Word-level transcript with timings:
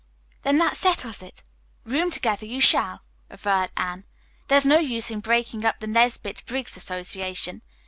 "Then, 0.41 0.57
that 0.57 0.75
settles 0.75 1.21
it. 1.21 1.43
Room 1.83 2.09
together 2.09 2.47
you 2.47 2.59
shall," 2.59 3.01
averred 3.29 3.69
Anne. 3.77 4.03
"There 4.47 4.57
is 4.57 4.65
no 4.65 4.79
use 4.79 5.11
in 5.11 5.19
breaking 5.19 5.63
up 5.63 5.79
the 5.79 5.85
Nesbit 5.85 6.41
Briggs 6.47 6.75
Association. 6.75 7.61